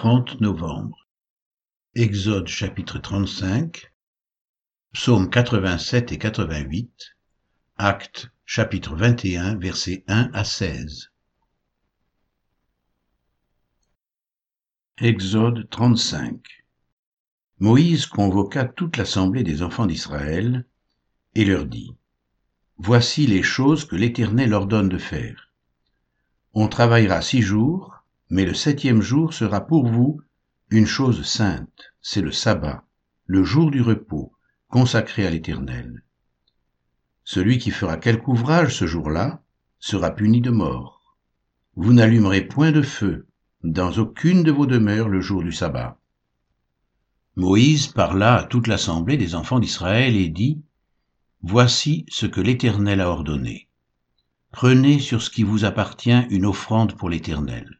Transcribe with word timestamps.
30 0.00 0.40
novembre. 0.40 1.10
Exode 1.94 2.48
chapitre 2.48 2.98
35, 2.98 3.92
Psaume 4.94 5.28
87 5.28 6.12
et 6.12 6.16
88, 6.16 7.16
Actes 7.76 8.30
chapitre 8.46 8.96
21 8.96 9.56
versets 9.56 10.02
1 10.08 10.30
à 10.32 10.42
16. 10.42 11.10
Exode 15.02 15.68
35 15.68 16.64
Moïse 17.58 18.06
convoqua 18.06 18.64
toute 18.64 18.96
l'assemblée 18.96 19.44
des 19.44 19.60
enfants 19.60 19.84
d'Israël 19.84 20.64
et 21.34 21.44
leur 21.44 21.66
dit, 21.66 21.94
Voici 22.78 23.26
les 23.26 23.42
choses 23.42 23.84
que 23.84 23.96
l'Éternel 23.96 24.54
ordonne 24.54 24.88
de 24.88 24.96
faire. 24.96 25.52
On 26.54 26.68
travaillera 26.68 27.20
six 27.20 27.42
jours, 27.42 27.99
mais 28.30 28.44
le 28.44 28.54
septième 28.54 29.02
jour 29.02 29.34
sera 29.34 29.66
pour 29.66 29.86
vous 29.86 30.20
une 30.70 30.86
chose 30.86 31.24
sainte, 31.24 31.92
c'est 32.00 32.22
le 32.22 32.30
sabbat, 32.30 32.84
le 33.26 33.42
jour 33.42 33.72
du 33.72 33.82
repos, 33.82 34.32
consacré 34.68 35.26
à 35.26 35.30
l'Éternel. 35.30 36.04
Celui 37.24 37.58
qui 37.58 37.72
fera 37.72 37.96
quelque 37.96 38.28
ouvrage 38.28 38.76
ce 38.76 38.86
jour-là 38.86 39.42
sera 39.80 40.12
puni 40.12 40.40
de 40.40 40.50
mort. 40.50 41.16
Vous 41.74 41.92
n'allumerez 41.92 42.42
point 42.42 42.70
de 42.70 42.82
feu 42.82 43.26
dans 43.64 43.92
aucune 43.98 44.44
de 44.44 44.52
vos 44.52 44.66
demeures 44.66 45.08
le 45.08 45.20
jour 45.20 45.42
du 45.42 45.52
sabbat. 45.52 45.98
Moïse 47.34 47.88
parla 47.88 48.36
à 48.36 48.44
toute 48.44 48.68
l'assemblée 48.68 49.16
des 49.16 49.34
enfants 49.34 49.60
d'Israël 49.60 50.16
et 50.16 50.28
dit, 50.28 50.62
Voici 51.42 52.04
ce 52.08 52.26
que 52.26 52.40
l'Éternel 52.40 53.00
a 53.00 53.08
ordonné. 53.08 53.68
Prenez 54.52 54.98
sur 54.98 55.22
ce 55.22 55.30
qui 55.30 55.42
vous 55.42 55.64
appartient 55.64 56.26
une 56.30 56.46
offrande 56.46 56.96
pour 56.96 57.08
l'Éternel. 57.08 57.79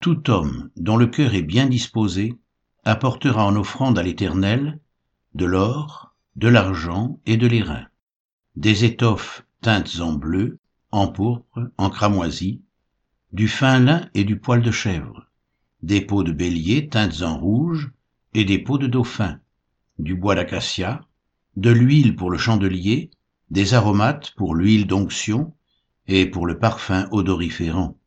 Tout 0.00 0.30
homme 0.30 0.70
dont 0.76 0.96
le 0.96 1.08
cœur 1.08 1.34
est 1.34 1.42
bien 1.42 1.66
disposé 1.66 2.38
apportera 2.84 3.44
en 3.44 3.56
offrande 3.56 3.98
à 3.98 4.04
l'Éternel 4.04 4.78
de 5.34 5.44
l'or, 5.44 6.14
de 6.36 6.46
l'argent 6.46 7.18
et 7.26 7.36
de 7.36 7.48
l'airain, 7.48 7.88
des 8.54 8.84
étoffes 8.84 9.44
teintes 9.60 9.98
en 9.98 10.12
bleu, 10.12 10.60
en 10.92 11.08
pourpre, 11.08 11.72
en 11.76 11.90
cramoisi, 11.90 12.62
du 13.32 13.48
fin 13.48 13.80
lin 13.80 14.08
et 14.14 14.22
du 14.22 14.38
poil 14.38 14.62
de 14.62 14.70
chèvre, 14.70 15.26
des 15.82 16.00
peaux 16.00 16.22
de 16.22 16.32
bélier 16.32 16.88
teintes 16.88 17.22
en 17.22 17.36
rouge 17.36 17.90
et 18.34 18.44
des 18.44 18.60
peaux 18.60 18.78
de 18.78 18.86
dauphin, 18.86 19.40
du 19.98 20.14
bois 20.14 20.36
d'acacia, 20.36 21.00
de 21.56 21.70
l'huile 21.70 22.14
pour 22.14 22.30
le 22.30 22.38
chandelier, 22.38 23.10
des 23.50 23.74
aromates 23.74 24.30
pour 24.36 24.54
l'huile 24.54 24.86
d'onction 24.86 25.54
et 26.06 26.24
pour 26.24 26.46
le 26.46 26.60
parfum 26.60 27.08
odoriférant 27.10 27.97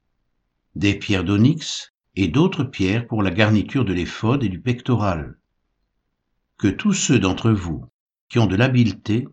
des 0.76 0.96
pierres 0.96 1.24
d'onyx 1.24 1.94
et 2.16 2.28
d'autres 2.28 2.64
pierres 2.64 3.08
pour 3.08 3.24
la 3.24 3.32
garniture 3.32 3.86
de 3.86 3.94
l'éphod 3.94 4.44
et 4.44 4.50
du 4.50 4.60
pectoral. 4.60 5.38
Que 6.58 6.68
tous 6.68 6.94
ceux 6.94 7.20
d'entre 7.20 7.52
vous 7.52 7.86
qui 8.30 8.40
ont 8.40 8.48
de 8.48 8.56
l'habileté 8.56 9.28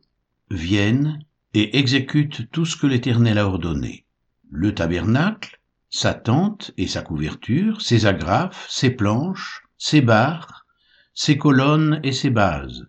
viennent 0.50 1.20
et 1.55 1.78
exécutent 1.78 2.50
tout 2.50 2.64
ce 2.64 2.77
que 2.77 2.86
l'Éternel 2.86 3.39
a 3.39 3.47
ordonné. 3.47 4.05
Le 4.50 4.75
tabernacle, 4.75 5.61
sa 5.91 6.14
tente 6.14 6.72
et 6.77 6.86
sa 6.86 7.03
couverture, 7.03 7.80
ses 7.80 8.06
agrafes, 8.06 8.67
ses 8.69 8.91
planches, 8.91 9.62
ses 9.78 10.00
barres, 10.00 10.67
ses 11.14 11.39
colonnes 11.39 12.00
et 12.02 12.12
ses 12.12 12.30
bases, 12.30 12.86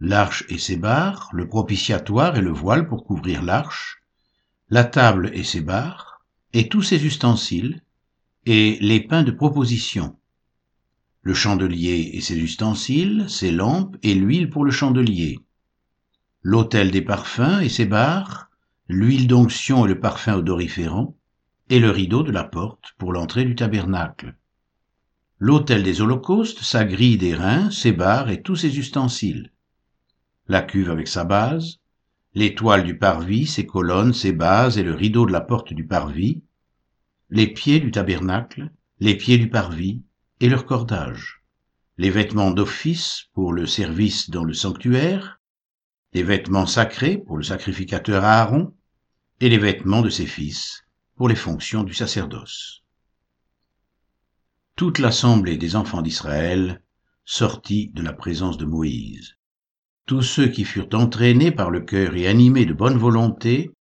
l'arche 0.00 0.44
et 0.48 0.58
ses 0.58 0.76
barres, 0.76 1.28
le 1.32 1.48
propitiatoire 1.48 2.36
et 2.36 2.42
le 2.42 2.50
voile 2.50 2.86
pour 2.86 3.04
couvrir 3.04 3.42
l'arche, 3.42 4.02
la 4.68 4.84
table 4.84 5.30
et 5.32 5.44
ses 5.44 5.60
barres, 5.60 6.05
et 6.56 6.70
tous 6.70 6.80
ses 6.80 7.04
ustensiles, 7.04 7.82
et 8.46 8.78
les 8.80 9.00
pains 9.00 9.24
de 9.24 9.30
proposition, 9.30 10.16
le 11.20 11.34
chandelier 11.34 12.12
et 12.14 12.22
ses 12.22 12.38
ustensiles, 12.38 13.26
ses 13.28 13.52
lampes 13.52 13.98
et 14.02 14.14
l'huile 14.14 14.48
pour 14.48 14.64
le 14.64 14.70
chandelier, 14.70 15.38
l'autel 16.40 16.90
des 16.90 17.02
parfums 17.02 17.60
et 17.60 17.68
ses 17.68 17.84
barres, 17.84 18.48
l'huile 18.88 19.26
d'onction 19.26 19.84
et 19.84 19.88
le 19.88 20.00
parfum 20.00 20.36
odoriférant, 20.36 21.14
et 21.68 21.78
le 21.78 21.90
rideau 21.90 22.22
de 22.22 22.32
la 22.32 22.44
porte 22.44 22.94
pour 22.96 23.12
l'entrée 23.12 23.44
du 23.44 23.54
tabernacle. 23.54 24.34
L'autel 25.38 25.82
des 25.82 26.00
holocaustes, 26.00 26.62
sa 26.62 26.86
grille 26.86 27.18
d'airain, 27.18 27.70
ses 27.70 27.92
barres 27.92 28.30
et 28.30 28.40
tous 28.40 28.56
ses 28.56 28.78
ustensiles. 28.78 29.52
La 30.48 30.62
cuve 30.62 30.90
avec 30.90 31.06
sa 31.06 31.24
base, 31.24 31.80
l'étoile 32.34 32.84
du 32.84 32.96
parvis, 32.96 33.46
ses 33.46 33.66
colonnes, 33.66 34.14
ses 34.14 34.32
bases 34.32 34.78
et 34.78 34.82
le 34.82 34.94
rideau 34.94 35.26
de 35.26 35.32
la 35.32 35.42
porte 35.42 35.74
du 35.74 35.86
parvis, 35.86 36.42
les 37.30 37.52
pieds 37.52 37.80
du 37.80 37.90
tabernacle, 37.90 38.70
les 39.00 39.16
pieds 39.16 39.38
du 39.38 39.48
parvis 39.48 40.02
et 40.40 40.48
leur 40.48 40.66
cordage, 40.66 41.42
les 41.98 42.10
vêtements 42.10 42.50
d'office 42.50 43.24
pour 43.32 43.52
le 43.52 43.66
service 43.66 44.30
dans 44.30 44.44
le 44.44 44.54
sanctuaire, 44.54 45.40
les 46.12 46.22
vêtements 46.22 46.66
sacrés 46.66 47.18
pour 47.18 47.36
le 47.36 47.42
sacrificateur 47.42 48.24
Aaron, 48.24 48.74
et 49.40 49.48
les 49.48 49.58
vêtements 49.58 50.02
de 50.02 50.08
ses 50.08 50.26
fils 50.26 50.84
pour 51.16 51.28
les 51.28 51.34
fonctions 51.34 51.84
du 51.84 51.94
sacerdoce. 51.94 52.82
Toute 54.76 54.98
l'assemblée 54.98 55.56
des 55.56 55.76
enfants 55.76 56.02
d'Israël 56.02 56.82
sortit 57.24 57.88
de 57.88 58.02
la 58.02 58.12
présence 58.12 58.56
de 58.56 58.64
Moïse. 58.64 59.36
Tous 60.06 60.22
ceux 60.22 60.48
qui 60.48 60.64
furent 60.64 60.88
entraînés 60.92 61.50
par 61.50 61.70
le 61.70 61.80
cœur 61.80 62.14
et 62.14 62.28
animés 62.28 62.66
de 62.66 62.72
bonne 62.72 62.96
volonté 62.96 63.72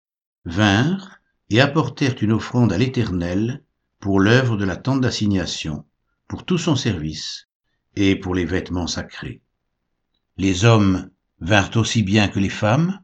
vinrent 0.45 1.19
et 1.51 1.61
apportèrent 1.61 2.23
une 2.23 2.33
offrande 2.33 2.73
à 2.73 2.79
l'Éternel 2.79 3.63
pour 4.01 4.21
l'œuvre 4.21 4.57
de 4.57 4.65
la 4.65 4.77
tente 4.77 5.01
d'assignation, 5.01 5.85
pour 6.29 6.45
tout 6.45 6.59
son 6.59 6.77
service, 6.77 7.49
et 7.97 8.17
pour 8.17 8.35
les 8.35 8.45
vêtements 8.45 8.87
sacrés. 8.87 9.41
Les 10.37 10.65
hommes 10.65 11.11
vinrent 11.41 11.77
aussi 11.77 12.03
bien 12.03 12.29
que 12.29 12.41
les 12.41 12.49
femmes, 12.49 13.01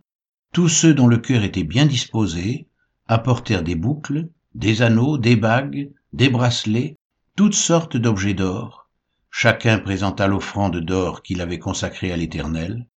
tous 0.53 0.69
ceux 0.69 0.95
dont 0.95 1.07
le 1.07 1.19
cœur 1.19 1.45
était 1.45 1.65
bien 1.65 1.87
disposé 1.87 2.69
apportèrent 3.07 3.63
des 3.63 3.77
boucles, 3.77 4.29
des 4.55 4.83
anneaux, 4.83 5.17
des 5.17 5.37
bagues, 5.37 5.93
des 6.13 6.29
bracelets, 6.29 6.97
toutes 7.37 7.55
sortes 7.55 7.97
d'objets 7.97 8.35
d'or. 8.35 8.89
Chacun 9.31 9.79
présenta 9.79 10.27
l'offrande 10.27 10.79
d'or 10.79 11.23
qu'il 11.23 11.41
avait 11.41 11.61
consacrée 11.61 12.13
à 12.13 12.17
l'Éternel. 12.17 12.89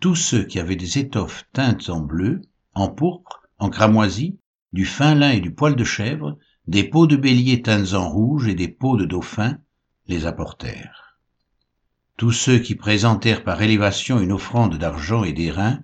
Tous 0.00 0.14
ceux 0.14 0.44
qui 0.44 0.60
avaient 0.60 0.76
des 0.76 0.98
étoffes 0.98 1.44
teintes 1.52 1.88
en 1.90 2.00
bleu, 2.00 2.42
en 2.74 2.88
pourpre, 2.88 3.42
en 3.58 3.70
cramoisi, 3.70 4.38
du 4.74 4.84
fin 4.84 5.14
lin 5.14 5.30
et 5.30 5.40
du 5.40 5.54
poil 5.54 5.76
de 5.76 5.84
chèvre, 5.84 6.36
des 6.66 6.82
peaux 6.82 7.06
de 7.06 7.14
bélier 7.14 7.62
teintes 7.62 7.94
en 7.94 8.10
rouge 8.10 8.48
et 8.48 8.56
des 8.56 8.66
peaux 8.66 8.96
de 8.96 9.04
dauphin, 9.04 9.58
les 10.08 10.26
apportèrent. 10.26 11.16
Tous 12.16 12.32
ceux 12.32 12.58
qui 12.58 12.74
présentèrent 12.74 13.44
par 13.44 13.62
élévation 13.62 14.18
une 14.18 14.32
offrande 14.32 14.76
d'argent 14.76 15.22
et 15.22 15.32
d'airain 15.32 15.78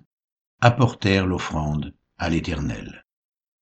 apportèrent 0.59 1.25
l'offrande 1.25 1.95
à 2.17 2.29
l'Éternel. 2.29 3.05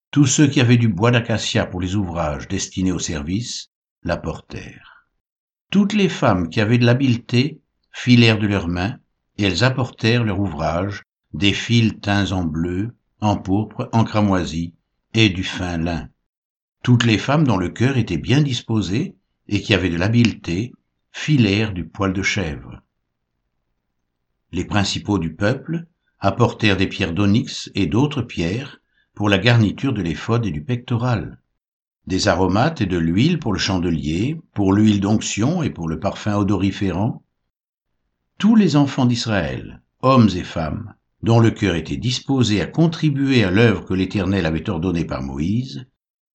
Tous 0.10 0.26
ceux 0.26 0.48
qui 0.48 0.62
avaient 0.62 0.78
du 0.78 0.88
bois 0.88 1.12
d'acacia 1.12 1.68
pour 1.68 1.80
les 1.80 1.94
ouvrages 1.94 2.48
destinés 2.48 2.92
au 2.92 2.98
service 2.98 3.70
l'apportèrent. 4.02 5.06
Toutes 5.70 5.94
les 5.94 6.10
femmes 6.10 6.50
qui 6.50 6.60
avaient 6.60 6.80
de 6.80 6.86
l'habileté 6.88 7.62
filèrent 7.92 8.40
de 8.40 8.48
leurs 8.48 8.68
mains, 8.68 8.98
et 9.38 9.44
elles 9.44 9.64
apportèrent 9.64 10.24
leur 10.24 10.40
ouvrage, 10.40 11.04
des 11.34 11.54
fils 11.54 12.00
teints 12.02 12.32
en 12.32 12.46
bleu, 12.46 12.96
en 13.22 13.38
pourpre, 13.38 13.90
en 13.94 14.04
cramoisi, 14.04 14.74
et 15.14 15.30
du 15.30 15.44
fin 15.44 15.78
lin. 15.78 16.10
Toutes 16.84 17.06
les 17.06 17.18
femmes 17.18 17.46
dont 17.46 17.58
le 17.58 17.70
cœur 17.70 17.98
était 17.98 18.18
bien 18.18 18.42
disposé 18.42 19.16
et 19.48 19.62
qui 19.62 19.74
avaient 19.74 19.90
de 19.90 19.98
l'habileté 19.98 20.74
filèrent 21.12 21.74
du 21.74 21.88
poil 21.88 22.14
de 22.14 22.22
chèvre. 22.22 22.82
Les 24.52 24.66
principaux 24.66 25.20
du 25.20 25.34
peuple 25.34 25.88
apportèrent 26.20 26.78
des 26.78 26.88
pierres 26.88 27.14
d'onyx 27.14 27.70
et 27.76 27.88
d'autres 27.88 28.22
pierres 28.22 28.82
pour 29.14 29.30
la 29.30 29.38
garniture 29.38 29.94
de 29.94 30.02
l'éphod 30.02 30.46
et 30.46 30.52
du 30.52 30.64
pectoral, 30.64 31.40
des 32.08 32.28
aromates 32.28 32.82
et 32.82 32.86
de 32.86 32.98
l'huile 32.98 33.40
pour 33.40 33.54
le 33.54 33.60
chandelier, 33.60 34.40
pour 34.54 34.74
l'huile 34.74 35.02
d'onction 35.02 35.62
et 35.62 35.70
pour 35.70 35.90
le 35.90 36.00
parfum 36.00 36.36
odoriférant. 36.36 37.24
Tous 38.38 38.56
les 38.56 38.76
enfants 38.76 39.06
d'Israël, 39.06 39.82
hommes 40.02 40.30
et 40.36 40.44
femmes, 40.44 40.96
dont 41.22 41.40
le 41.40 41.52
cœur 41.52 41.76
était 41.76 41.98
disposé 41.98 42.62
à 42.62 42.68
contribuer 42.68 43.44
à 43.44 43.52
l'œuvre 43.52 43.86
que 43.86 43.94
l'Éternel 43.94 44.46
avait 44.46 44.70
ordonnée 44.70 45.06
par 45.06 45.22
Moïse, 45.22 45.86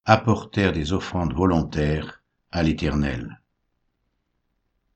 apportèrent 0.04 0.72
des 0.72 0.92
offrandes 0.92 1.32
volontaires 1.32 2.22
à 2.50 2.62
l'Éternel. 2.62 3.40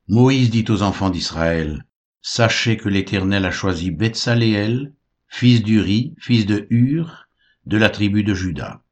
Moïse 0.07 0.49
dit 0.49 0.65
aux 0.69 0.83
enfants 0.83 1.09
d'Israël, 1.09 1.85
Sachez 2.21 2.77
que 2.77 2.89
l'Éternel 2.89 3.45
a 3.45 3.51
choisi 3.51 3.91
Betsaléel, 3.91 4.93
fils 5.27 5.63
d'Uri, 5.63 6.13
fils 6.19 6.45
de 6.45 6.67
Hur, 6.69 7.27
de 7.65 7.77
la 7.77 7.89
tribu 7.89 8.23
de 8.23 8.33
Juda. 8.33 8.83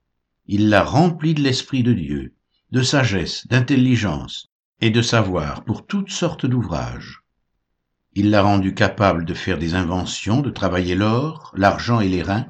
Il 0.48 0.70
l'a 0.70 0.84
rempli 0.84 1.34
de 1.34 1.42
l'Esprit 1.42 1.84
de 1.84 1.94
Dieu, 1.94 2.36
de 2.72 2.82
sagesse, 2.82 3.46
d'intelligence 3.48 4.50
et 4.82 4.90
de 4.90 5.02
savoir 5.02 5.64
pour 5.66 5.86
toutes 5.86 6.12
sortes 6.12 6.46
d'ouvrages 6.46 7.24
il 8.20 8.32
l'a 8.32 8.42
rendu 8.42 8.74
capable 8.74 9.26
de 9.26 9.36
faire 9.36 9.60
des 9.60 9.76
inventions, 9.76 10.42
de 10.42 10.50
travailler 10.50 10.96
l'or, 10.96 11.54
l'argent 11.56 12.00
et 12.00 12.10
les 12.10 12.24
reins, 12.24 12.48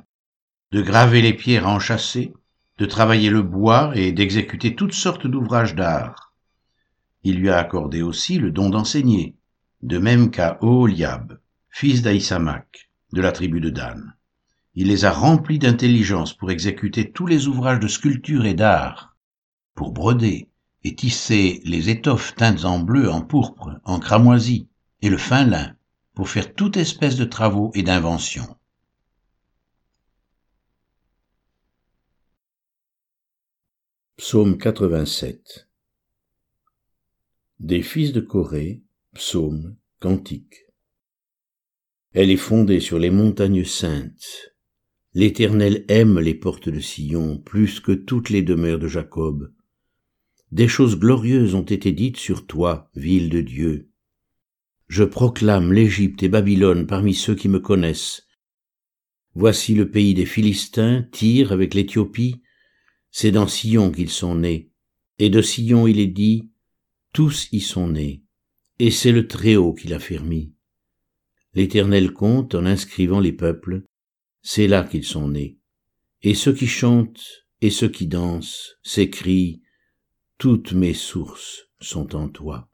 de 0.72 0.82
graver 0.82 1.22
les 1.22 1.34
pierres 1.34 1.68
enchâssées, 1.68 2.34
de 2.78 2.86
travailler 2.86 3.30
le 3.30 3.42
bois 3.42 3.92
et 3.94 4.14
d'exécuter 4.14 4.76
toutes 4.76 4.94
sortes 4.94 5.28
d'ouvrages 5.28 5.76
d'art. 5.76 6.34
Il 7.24 7.40
lui 7.40 7.50
a 7.50 7.58
accordé 7.58 8.02
aussi 8.02 8.38
le 8.38 8.50
don 8.50 8.70
d'enseigner, 8.70 9.36
de 9.82 9.98
même 9.98 10.32
qu'à 10.32 10.58
Oholiab, 10.62 11.38
fils 11.70 12.02
d'Aïsamak, 12.02 12.90
de 13.12 13.20
la 13.20 13.34
tribu 13.34 13.60
de 13.60 13.70
Dan. 13.70 14.16
Il 14.74 14.88
les 14.88 15.04
a 15.04 15.12
remplis 15.12 15.60
d'intelligence 15.60 16.34
pour 16.34 16.50
exécuter 16.50 17.12
tous 17.12 17.28
les 17.28 17.50
ouvrages 17.50 17.82
de 17.82 17.90
sculpture 17.90 18.46
et 18.46 18.54
d'art, 18.54 19.18
pour 19.76 19.92
broder 19.92 20.48
et 20.86 20.96
tisser 20.96 21.62
les 21.66 21.90
étoffes 21.90 22.36
teintes 22.36 22.64
en 22.64 22.80
bleu, 22.80 23.12
en 23.12 23.20
pourpre, 23.20 23.82
en 23.84 24.00
cramoisi 24.00 24.70
et 25.02 25.10
le 25.10 25.18
fin 25.18 25.46
lin, 25.46 25.76
pour 26.14 26.30
faire 26.30 26.54
toute 26.54 26.78
espèce 26.78 27.16
de 27.16 27.26
travaux 27.26 27.72
et 27.76 27.84
d'inventions. 27.84 28.58
Psaume 34.18 34.58
87 34.58 35.70
Des 37.60 37.84
fils 37.84 38.12
de 38.14 38.22
Corée, 38.22 38.84
psaume, 39.14 39.78
cantique. 40.00 40.66
Elle 42.14 42.32
est 42.32 42.38
fondée 42.38 42.80
sur 42.80 42.98
les 42.98 43.12
montagnes 43.12 43.66
saintes, 43.66 44.56
L'Éternel 45.18 45.84
aime 45.88 46.20
les 46.20 46.36
portes 46.36 46.70
de 46.70 46.80
Sion 46.80 47.40
plus 47.40 47.80
que 47.80 47.92
toutes 47.92 48.30
les 48.30 48.44
demeures 48.44 48.78
de 48.78 48.88
Jacob. 48.88 49.52
Des 50.52 50.68
choses 50.68 51.00
glorieuses 51.00 51.56
ont 51.56 51.64
été 51.64 51.92
dites 51.92 52.18
sur 52.18 52.46
toi, 52.46 52.92
ville 52.94 53.30
de 53.30 53.42
Dieu. 53.42 53.90
Je 54.88 55.04
proclame 55.04 55.74
l'Égypte 55.74 56.24
et 56.24 56.30
Babylone 56.30 56.88
parmi 56.88 57.14
ceux 57.14 57.36
qui 57.36 57.50
me 57.50 57.60
connaissent. 57.60 58.28
Voici 59.36 59.76
le 59.76 59.90
pays 59.90 60.14
des 60.14 60.26
Philistins, 60.26 61.08
Tyr 61.12 61.52
avec 61.52 61.74
l'Éthiopie. 61.74 62.42
C'est 63.12 63.32
dans 63.32 63.48
Sion 63.48 63.92
qu'ils 63.92 64.10
sont 64.10 64.36
nés. 64.36 64.72
Et 65.20 65.30
de 65.30 65.42
Sion 65.42 65.88
il 65.88 66.00
est 66.00 66.08
dit, 66.08 66.50
tous 67.14 67.48
y 67.52 67.60
sont 67.60 67.90
nés. 67.90 68.24
Et 68.80 68.92
c'est 68.92 69.12
le 69.12 69.28
Très-Haut 69.28 69.74
qui 69.74 69.88
l'a. 69.88 70.00
L'Éternel 71.54 72.14
compte 72.14 72.56
en 72.56 72.66
inscrivant 72.66 73.20
les 73.20 73.34
peuples 73.34 73.84
c'est 74.50 74.68
là 74.68 74.86
qu'ils 74.86 75.04
sont 75.04 75.28
nés. 75.28 75.58
Et 76.22 76.34
ceux 76.34 76.54
qui 76.54 76.68
chantent 76.68 77.46
et 77.60 77.70
ceux 77.70 77.90
qui 77.90 78.08
dansent 78.08 78.78
s'écrient 78.82 79.62
Toutes 80.38 80.72
mes 80.72 80.94
sources 80.94 81.68
sont 81.82 82.16
en 82.16 82.30
toi. 82.30 82.70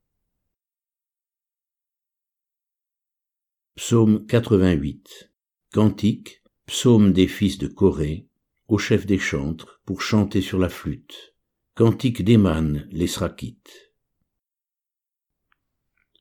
Psaume 3.76 4.28
88 4.28 5.32
Cantique, 5.74 6.44
psaume 6.68 7.12
des 7.12 7.28
fils 7.28 7.58
de 7.58 7.66
Corée, 7.66 8.28
au 8.68 8.78
chef 8.78 9.08
des 9.08 9.18
chantres, 9.18 9.82
pour 9.84 10.04
chanter 10.04 10.42
sur 10.42 10.60
la 10.60 10.70
flûte. 10.70 11.34
Cantique 11.74 12.24
d'Éman, 12.24 12.88
les 12.92 13.08
Srakites. 13.08 13.96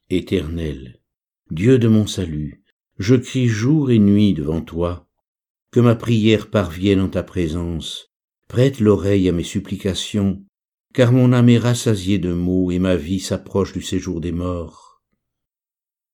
Éternel, 0.08 1.02
Dieu 1.50 1.78
de 1.78 1.88
mon 1.88 2.06
salut, 2.06 2.64
je 2.98 3.16
crie 3.16 3.48
jour 3.48 3.90
et 3.90 3.98
nuit 3.98 4.32
devant 4.32 4.62
toi, 4.62 5.06
que 5.72 5.80
ma 5.80 5.94
prière 5.94 6.48
parvienne 6.48 7.00
en 7.00 7.10
ta 7.10 7.22
présence. 7.22 8.14
Prête 8.48 8.80
l'oreille 8.80 9.28
à 9.28 9.32
mes 9.32 9.44
supplications, 9.44 10.42
car 10.94 11.12
mon 11.12 11.34
âme 11.34 11.50
est 11.50 11.58
rassasiée 11.58 12.18
de 12.18 12.32
maux 12.32 12.70
et 12.70 12.78
ma 12.78 12.96
vie 12.96 13.20
s'approche 13.20 13.74
du 13.74 13.82
séjour 13.82 14.22
des 14.22 14.32
morts. 14.32 14.91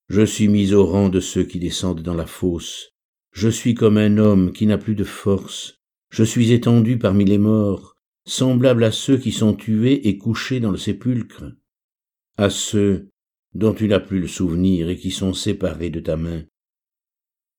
Je 0.09 0.23
suis 0.23 0.49
mis 0.49 0.73
au 0.73 0.87
rang 0.87 1.11
de 1.11 1.21
ceux 1.21 1.45
qui 1.45 1.59
descendent 1.59 2.03
dans 2.03 2.15
la 2.15 2.27
fosse. 2.27 2.91
Je 3.33 3.49
suis 3.49 3.75
comme 3.75 3.99
un 3.99 4.17
homme 4.17 4.53
qui 4.53 4.67
n'a 4.67 4.79
plus 4.79 4.95
de 4.95 5.05
force. 5.05 5.81
Je 6.11 6.25
suis 6.25 6.53
étendu 6.53 6.99
parmi 6.99 7.27
les 7.27 7.37
morts, 7.37 7.95
semblable 8.25 8.85
à 8.85 8.93
ceux 8.93 9.19
qui 9.19 9.33
sont 9.33 9.55
tués 9.55 10.09
et 10.09 10.17
couchés 10.17 10.61
dans 10.61 10.71
le 10.71 10.79
sépulcre, 10.79 11.45
à 12.39 12.49
ceux 12.49 13.11
dont 13.55 13.75
tu 13.75 13.87
n'as 13.87 14.01
plus 14.01 14.21
le 14.21 14.29
souvenir 14.29 14.89
et 14.89 14.97
qui 14.97 15.11
sont 15.11 15.35
séparés 15.35 15.91
de 15.91 16.01
ta 16.01 16.17
main. 16.17 16.45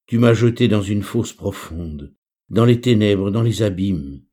Tu 0.07 0.18
m'as 0.18 0.34
jeté 0.34 0.68
dans 0.68 0.81
une 0.81 1.04
fosse 1.04 1.34
profonde, 1.34 2.16
dans 2.50 2.66
les 2.66 2.81
ténèbres, 2.81 3.30
dans 3.30 3.44
les 3.44 3.62
abîmes. 3.62 4.24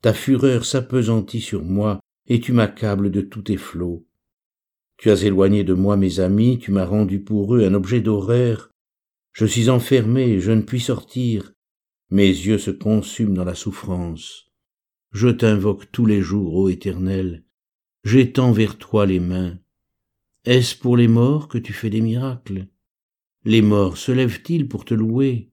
Ta 0.00 0.14
fureur 0.14 0.64
s'appesantit 0.64 1.42
sur 1.42 1.62
moi, 1.62 2.00
et 2.26 2.40
tu 2.40 2.52
m'accables 2.52 3.10
de 3.10 3.20
tous 3.20 3.42
tes 3.42 3.58
flots. 3.58 4.06
Tu 4.96 5.10
as 5.10 5.22
éloigné 5.24 5.64
de 5.64 5.74
moi 5.74 5.96
mes 5.96 6.20
amis, 6.20 6.58
tu 6.58 6.70
m'as 6.70 6.84
rendu 6.84 7.20
pour 7.20 7.54
eux 7.54 7.64
un 7.64 7.74
objet 7.74 8.00
d'horreur. 8.00 8.70
Je 9.32 9.46
suis 9.46 9.68
enfermé, 9.68 10.40
je 10.40 10.52
ne 10.52 10.62
puis 10.62 10.80
sortir. 10.80 11.52
Mes 12.10 12.28
yeux 12.28 12.58
se 12.58 12.70
consument 12.70 13.34
dans 13.34 13.44
la 13.44 13.54
souffrance. 13.54 14.52
Je 15.12 15.28
t'invoque 15.28 15.90
tous 15.90 16.06
les 16.06 16.20
jours, 16.20 16.54
ô 16.54 16.68
Éternel. 16.68 17.44
J'étends 18.04 18.52
vers 18.52 18.78
toi 18.78 19.06
les 19.06 19.20
mains. 19.20 19.58
Est-ce 20.44 20.76
pour 20.76 20.96
les 20.96 21.08
morts 21.08 21.48
que 21.48 21.58
tu 21.58 21.72
fais 21.72 21.90
des 21.90 22.00
miracles? 22.00 22.66
Les 23.44 23.62
morts 23.62 23.96
se 23.96 24.12
lèvent-ils 24.12 24.68
pour 24.68 24.84
te 24.84 24.94
louer? 24.94 25.50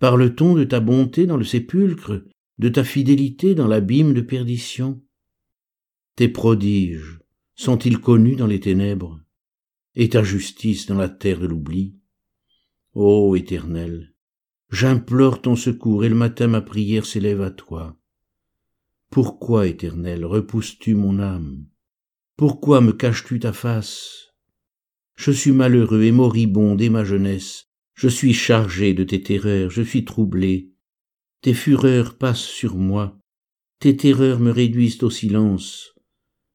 Parle-t-on 0.00 0.54
de 0.54 0.64
ta 0.64 0.80
bonté 0.80 1.26
dans 1.26 1.36
le 1.36 1.44
sépulcre, 1.44 2.22
de 2.58 2.68
ta 2.68 2.84
fidélité 2.84 3.54
dans 3.54 3.68
l'abîme 3.68 4.14
de 4.14 4.20
perdition? 4.20 5.00
Tes 6.16 6.28
prodiges 6.28 7.20
sont-ils 7.60 7.98
connus 7.98 8.36
dans 8.36 8.46
les 8.46 8.58
ténèbres, 8.58 9.20
et 9.94 10.08
ta 10.08 10.22
justice 10.22 10.86
dans 10.86 10.96
la 10.96 11.10
terre 11.10 11.40
de 11.40 11.46
l'oubli? 11.46 11.94
Ô 12.94 13.36
Éternel, 13.36 14.14
j'implore 14.70 15.42
ton 15.42 15.56
secours, 15.56 16.02
et 16.02 16.08
le 16.08 16.14
matin 16.14 16.46
ma 16.46 16.62
prière 16.62 17.04
s'élève 17.04 17.42
à 17.42 17.50
toi. 17.50 17.98
Pourquoi, 19.10 19.66
Éternel, 19.66 20.24
repousses-tu 20.24 20.94
mon 20.94 21.18
âme? 21.18 21.66
Pourquoi 22.38 22.80
me 22.80 22.92
caches-tu 22.92 23.40
ta 23.40 23.52
face? 23.52 24.32
Je 25.16 25.30
suis 25.30 25.52
malheureux 25.52 26.04
et 26.04 26.12
moribond 26.12 26.76
dès 26.76 26.88
ma 26.88 27.04
jeunesse. 27.04 27.66
Je 27.92 28.08
suis 28.08 28.32
chargé 28.32 28.94
de 28.94 29.04
tes 29.04 29.22
terreurs, 29.22 29.68
je 29.68 29.82
suis 29.82 30.06
troublé. 30.06 30.72
Tes 31.42 31.52
fureurs 31.52 32.16
passent 32.16 32.40
sur 32.40 32.76
moi. 32.76 33.18
Tes 33.80 33.98
terreurs 33.98 34.40
me 34.40 34.50
réduisent 34.50 35.02
au 35.02 35.10
silence. 35.10 35.89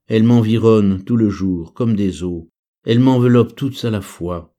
Elles 0.07 0.23
m'environnent 0.23 1.03
tout 1.03 1.17
le 1.17 1.29
jour 1.29 1.73
comme 1.73 1.95
des 1.95 2.23
eaux. 2.23 2.49
Elles 2.85 2.99
m'enveloppent 2.99 3.55
toutes 3.55 3.83
à 3.85 3.89
la 3.89 4.01
fois. 4.01 4.55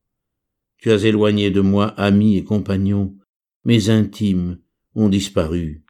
Tu 0.78 0.90
as 0.90 1.04
éloigné 1.04 1.50
de 1.50 1.60
moi 1.60 1.88
amis 1.98 2.36
et 2.36 2.44
compagnons. 2.44 3.16
Mes 3.64 3.90
intimes 3.90 4.58
ont 4.94 5.08
disparu. 5.08 5.84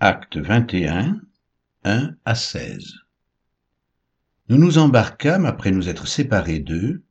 Acte 0.00 0.38
21 0.38 1.20
1 1.84 2.16
à 2.24 2.34
16. 2.34 2.94
Nous 4.48 4.58
nous 4.58 4.78
embarquâmes 4.78 5.46
après 5.46 5.70
nous 5.70 5.88
être 5.88 6.08
séparés 6.08 6.58
d'eux, 6.58 7.04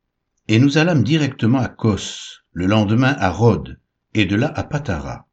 et 0.49 0.59
nous 0.59 0.77
allâmes 0.77 1.03
directement 1.03 1.59
à 1.59 1.69
Kos, 1.69 2.43
le 2.51 2.65
lendemain 2.65 3.15
à 3.17 3.29
Rhodes, 3.29 3.79
et 4.13 4.25
de 4.25 4.35
là 4.35 4.51
à 4.53 4.63
Patara. 4.63 5.28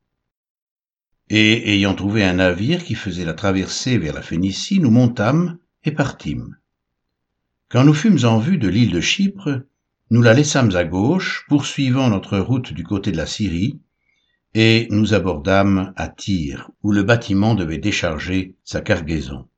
Et 1.29 1.75
ayant 1.75 1.95
trouvé 1.95 2.23
un 2.23 2.35
navire 2.35 2.85
qui 2.85 2.95
faisait 2.95 3.25
la 3.25 3.35
traversée 3.35 3.99
vers 3.99 4.15
la 4.15 4.23
Phénicie, 4.23 4.79
nous 4.79 4.91
montâmes 4.91 5.59
et 5.85 5.91
partîmes. 5.91 6.57
Quand 7.69 7.85
nous 7.85 7.95
fûmes 7.95 8.25
en 8.25 8.39
vue 8.39 8.59
de 8.59 8.69
l'île 8.69 8.93
de 8.93 9.01
Chypre, 9.01 9.63
nous 10.11 10.23
la 10.23 10.35
laissâmes 10.35 10.77
à 10.77 10.85
gauche, 10.85 11.45
poursuivant 11.49 12.09
notre 12.09 12.39
route 12.39 12.73
du 12.73 12.85
côté 12.85 13.11
de 13.11 13.17
la 13.17 13.27
Syrie, 13.27 13.81
et 14.55 14.87
nous 14.91 15.15
abordâmes 15.15 15.93
à 15.97 16.09
Tyr, 16.09 16.71
où 16.83 16.93
le 16.93 17.03
bâtiment 17.03 17.57
devait 17.57 17.79
décharger 17.79 18.55
sa 18.63 18.81
cargaison. 18.81 19.49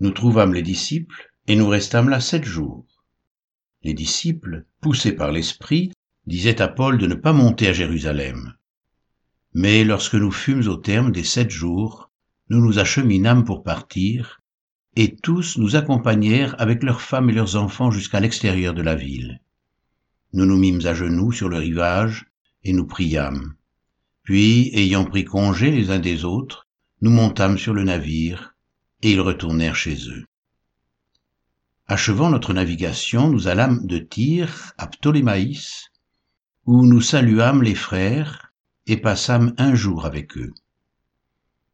Nous 0.00 0.10
trouvâmes 0.10 0.52
les 0.52 0.62
disciples, 0.62 1.32
et 1.46 1.54
nous 1.54 1.68
restâmes 1.68 2.08
là 2.08 2.18
sept 2.18 2.44
jours. 2.44 2.84
Les 3.84 3.94
disciples, 3.94 4.66
poussés 4.80 5.12
par 5.12 5.30
l'Esprit, 5.30 5.92
disaient 6.26 6.60
à 6.60 6.66
Paul 6.66 6.98
de 6.98 7.06
ne 7.06 7.14
pas 7.14 7.32
monter 7.32 7.68
à 7.68 7.72
Jérusalem. 7.72 8.57
Mais 9.54 9.84
lorsque 9.84 10.14
nous 10.14 10.30
fûmes 10.30 10.66
au 10.68 10.76
terme 10.76 11.12
des 11.12 11.24
sept 11.24 11.50
jours, 11.50 12.10
nous 12.50 12.60
nous 12.60 12.78
acheminâmes 12.78 13.44
pour 13.44 13.62
partir, 13.62 14.40
et 14.96 15.16
tous 15.16 15.58
nous 15.58 15.76
accompagnèrent 15.76 16.54
avec 16.60 16.82
leurs 16.82 17.00
femmes 17.00 17.30
et 17.30 17.34
leurs 17.34 17.56
enfants 17.56 17.90
jusqu'à 17.90 18.20
l'extérieur 18.20 18.74
de 18.74 18.82
la 18.82 18.94
ville. 18.94 19.40
Nous 20.32 20.44
nous 20.44 20.56
mîmes 20.58 20.86
à 20.86 20.94
genoux 20.94 21.32
sur 21.32 21.48
le 21.48 21.58
rivage, 21.58 22.26
et 22.64 22.72
nous 22.72 22.86
priâmes. 22.86 23.54
Puis, 24.22 24.70
ayant 24.74 25.04
pris 25.04 25.24
congé 25.24 25.70
les 25.70 25.90
uns 25.90 25.98
des 25.98 26.24
autres, 26.24 26.66
nous 27.00 27.10
montâmes 27.10 27.58
sur 27.58 27.72
le 27.72 27.84
navire, 27.84 28.54
et 29.02 29.12
ils 29.12 29.20
retournèrent 29.20 29.76
chez 29.76 30.10
eux. 30.10 30.24
Achevant 31.86 32.28
notre 32.28 32.52
navigation, 32.52 33.30
nous 33.30 33.48
allâmes 33.48 33.86
de 33.86 33.98
Tyr 33.98 34.74
à 34.76 34.86
Ptolémaïs, 34.86 35.86
où 36.66 36.84
nous 36.84 37.00
saluâmes 37.00 37.62
les 37.62 37.74
frères 37.74 38.47
et 38.88 38.96
passâmes 38.96 39.54
un 39.58 39.74
jour 39.74 40.04
avec 40.04 40.36
eux. 40.36 40.52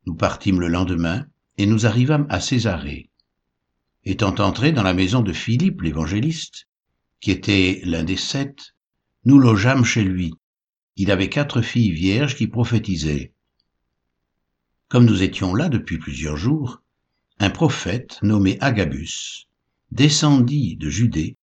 Nous 0.06 0.14
partîmes 0.14 0.60
le 0.60 0.68
lendemain 0.68 1.26
et 1.56 1.66
nous 1.66 1.86
arrivâmes 1.86 2.26
à 2.28 2.40
Césarée. 2.40 3.08
Étant 4.04 4.34
entrés 4.34 4.72
dans 4.72 4.82
la 4.82 4.92
maison 4.92 5.22
de 5.22 5.32
Philippe 5.32 5.80
l'évangéliste, 5.80 6.66
qui 7.20 7.30
était 7.30 7.80
l'un 7.84 8.04
des 8.04 8.18
sept, 8.18 8.74
nous 9.24 9.38
logeâmes 9.38 9.84
chez 9.84 10.04
lui 10.04 10.34
il 10.96 11.10
avait 11.10 11.28
quatre 11.28 11.60
filles 11.60 11.90
vierges 11.90 12.36
qui 12.36 12.46
prophétisaient. 12.46 13.32
Comme 14.88 15.06
nous 15.06 15.22
étions 15.22 15.54
là 15.54 15.68
depuis 15.68 15.98
plusieurs 15.98 16.36
jours, 16.36 16.82
un 17.40 17.50
prophète 17.50 18.18
nommé 18.22 18.58
Agabus 18.60 19.48
descendit 19.90 20.76
de 20.76 20.88
Judée 20.88 21.36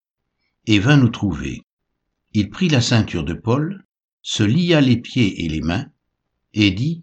et 0.67 0.79
vint 0.79 0.99
nous 0.99 1.09
trouver. 1.09 1.63
Il 2.35 2.51
prit 2.51 2.69
la 2.69 2.83
ceinture 2.83 3.25
de 3.25 3.33
Paul, 3.33 3.87
se 4.31 4.43
lia 4.43 4.83
les 4.83 4.99
pieds 4.99 5.47
et 5.47 5.49
les 5.49 5.63
mains, 5.63 5.87
et 6.53 6.71
dit, 6.71 7.03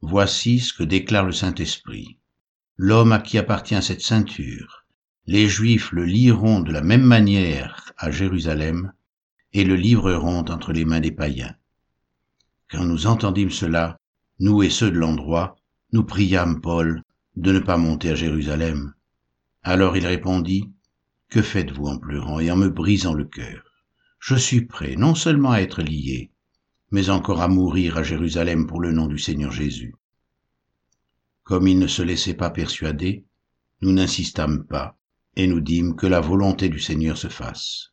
Voici 0.00 0.58
ce 0.58 0.72
que 0.72 0.82
déclare 0.82 1.24
le 1.24 1.30
Saint-Esprit. 1.30 2.18
L'homme 2.76 3.12
à 3.12 3.20
qui 3.20 3.38
appartient 3.38 3.80
cette 3.80 4.00
ceinture, 4.00 4.84
les 5.26 5.46
Juifs 5.46 5.92
le 5.92 6.04
lieront 6.04 6.58
de 6.58 6.72
la 6.72 6.80
même 6.80 7.04
manière 7.04 7.92
à 7.96 8.10
Jérusalem, 8.10 8.92
et 9.52 9.62
le 9.62 9.76
livreront 9.76 10.40
entre 10.48 10.72
les 10.72 10.84
mains 10.84 10.98
des 10.98 11.12
païens. 11.12 11.54
Quand 12.68 12.84
nous 12.84 13.06
entendîmes 13.06 13.52
cela, 13.52 13.96
nous 14.40 14.64
et 14.64 14.70
ceux 14.70 14.90
de 14.90 14.98
l'endroit, 14.98 15.54
nous 15.92 16.02
priâmes 16.02 16.60
Paul 16.60 17.04
de 17.36 17.52
ne 17.52 17.60
pas 17.60 17.76
monter 17.76 18.10
à 18.10 18.16
Jérusalem. 18.16 18.94
Alors 19.62 19.96
il 19.96 20.08
répondit, 20.08 20.72
Que 21.30 21.40
faites-vous 21.40 21.86
en 21.86 21.98
pleurant 21.98 22.40
et 22.40 22.50
en 22.50 22.56
me 22.56 22.68
brisant 22.68 23.14
le 23.14 23.26
cœur? 23.26 23.62
Je 24.18 24.34
suis 24.34 24.62
prêt 24.62 24.96
non 24.96 25.14
seulement 25.14 25.52
à 25.52 25.60
être 25.60 25.82
lié, 25.82 26.32
mais 26.90 27.10
encore 27.10 27.42
à 27.42 27.48
mourir 27.48 27.98
à 27.98 28.02
Jérusalem 28.02 28.66
pour 28.66 28.80
le 28.80 28.92
nom 28.92 29.06
du 29.06 29.18
Seigneur 29.18 29.52
Jésus. 29.52 29.94
Comme 31.44 31.66
il 31.66 31.78
ne 31.78 31.86
se 31.86 32.02
laissait 32.02 32.34
pas 32.34 32.50
persuader, 32.50 33.24
nous 33.82 33.92
n'insistâmes 33.92 34.64
pas, 34.64 34.98
et 35.36 35.46
nous 35.46 35.60
dîmes 35.60 35.96
que 35.96 36.06
la 36.06 36.20
volonté 36.20 36.68
du 36.68 36.78
Seigneur 36.78 37.16
se 37.16 37.28
fasse. 37.28 37.92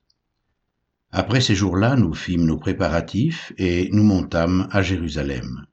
Après 1.12 1.42
ces 1.42 1.56
jours-là, 1.56 1.96
nous 1.96 2.14
fîmes 2.14 2.46
nos 2.46 2.58
préparatifs 2.58 3.54
et 3.58 3.90
nous 3.92 4.04
montâmes 4.04 4.68
à 4.72 4.82
Jérusalem. 4.82 5.66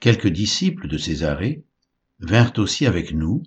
Quelques 0.00 0.28
disciples 0.28 0.88
de 0.88 0.98
Césarée 0.98 1.64
vinrent 2.20 2.58
aussi 2.58 2.86
avec 2.86 3.12
nous 3.12 3.42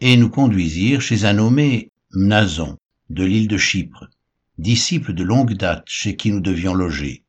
et 0.00 0.16
nous 0.16 0.30
conduisirent 0.30 1.00
chez 1.00 1.24
un 1.24 1.34
nommé 1.34 1.90
Mnason 2.12 2.78
de 3.10 3.24
l'île 3.24 3.48
de 3.48 3.56
Chypre, 3.56 4.06
disciple 4.58 5.14
de 5.14 5.24
longue 5.24 5.54
date 5.54 5.84
chez 5.86 6.14
qui 6.16 6.30
nous 6.30 6.40
devions 6.40 6.74
loger 6.74 7.24